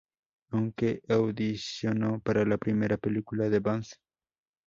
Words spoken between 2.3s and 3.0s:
la primera